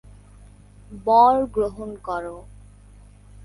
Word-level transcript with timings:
বর 1.05 1.35
গ্রহণ 1.55 1.89
কর। 2.03 2.25